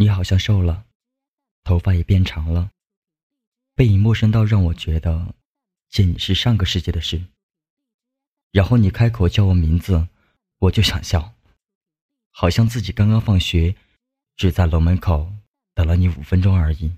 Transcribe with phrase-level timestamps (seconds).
[0.00, 0.86] 你好像瘦了，
[1.62, 2.70] 头发也变长了。
[3.74, 5.34] 背影陌生到让我觉得，
[5.90, 7.26] 见你是上个世纪的事。
[8.50, 10.08] 然后你开口叫我名字，
[10.60, 11.34] 我就想笑，
[12.30, 13.76] 好像自己刚刚放学，
[14.36, 15.34] 只在楼门口
[15.74, 16.96] 等了你五分钟而已。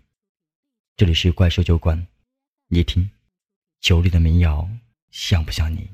[0.96, 2.07] 这里是怪兽酒馆，
[2.69, 3.11] 你听，
[3.80, 4.71] 酒里的民谣
[5.11, 5.91] 像不像你？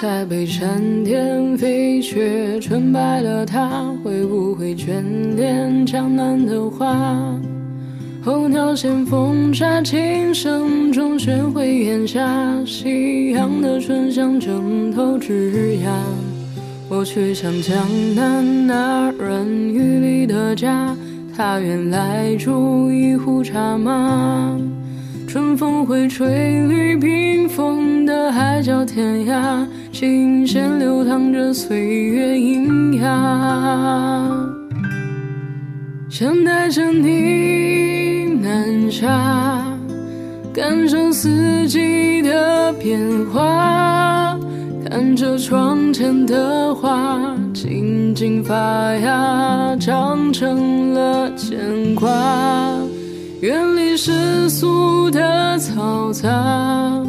[0.00, 5.02] 才被闪电飞雪纯白了，他会不会眷
[5.34, 7.36] 恋江南的花？
[8.22, 12.22] 候鸟衔风沙，琴声中学会檐下
[12.64, 15.90] 夕阳的醇香枕头枝桠。
[16.88, 17.76] 我却像江
[18.14, 20.94] 南那人雨里的家，
[21.36, 24.56] 他愿来煮一壶茶吗？
[25.28, 29.62] 春风会吹绿冰封的海角天涯，
[29.92, 34.32] 琴弦流淌着岁月喑哑。
[36.08, 39.62] 想带着你南下，
[40.50, 44.34] 感受四季的变化，
[44.88, 48.54] 看着窗前的花静静发
[48.94, 52.08] 芽，长成了牵挂。
[53.40, 57.00] 远离世俗的嘈杂，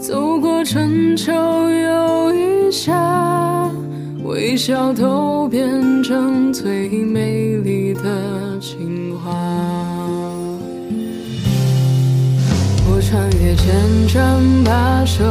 [0.00, 3.70] 走过春秋又一夏，
[4.24, 9.30] 微笑都变成最美丽的情话。
[12.92, 15.24] 我穿越千山跋涉，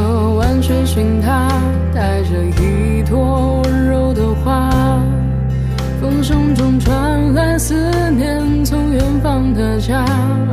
[9.90, 10.04] 家，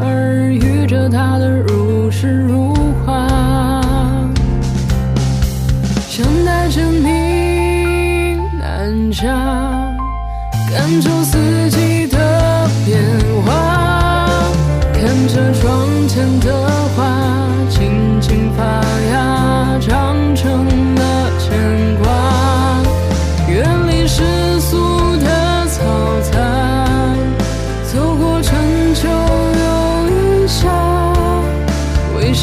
[0.01, 2.73] 耳语着他的如诗如
[3.05, 3.27] 画。
[6.09, 9.27] 想带着你南下，
[10.71, 12.99] 感受四季的变
[13.45, 13.46] 化，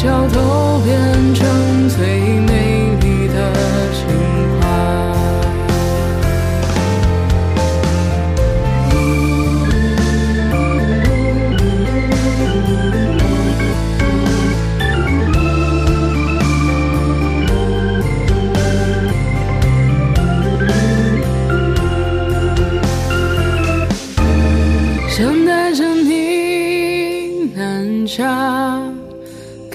[0.05, 1.54] 笑都变成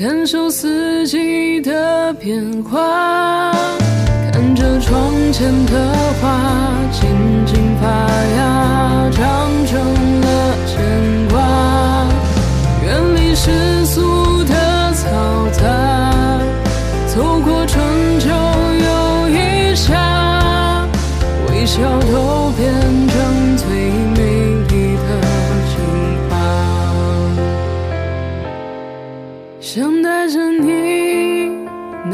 [0.01, 3.53] 感受四季的变化，
[4.33, 6.41] 看着窗前的花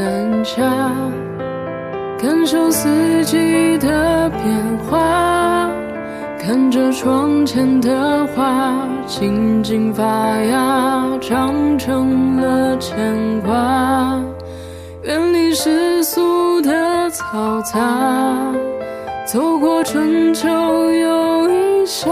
[0.07, 0.63] 南下，
[2.23, 5.69] 感受四季的变化，
[6.39, 8.73] 看着窗前的花
[9.09, 12.97] 静静发芽，长成了牵
[13.41, 14.23] 挂。
[15.03, 18.55] 远离世俗的嘈杂，
[19.27, 22.09] 走过春秋又一夏。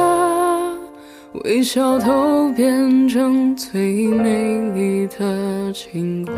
[1.44, 6.34] 微笑都变成最美丽的情话。